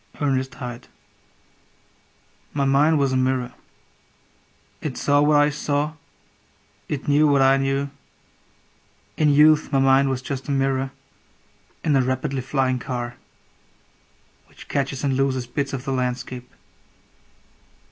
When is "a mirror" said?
3.13-3.53, 10.47-10.89